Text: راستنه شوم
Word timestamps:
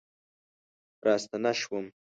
راستنه 1.05 1.51
شوم 1.59 1.85